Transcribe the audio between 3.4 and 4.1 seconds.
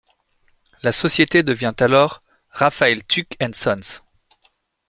& sons.